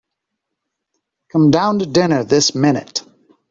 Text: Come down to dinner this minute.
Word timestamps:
Come 1.31 1.51
down 1.51 1.77
to 1.77 1.85
dinner 1.85 2.23
this 2.23 2.55
minute. 2.55 3.03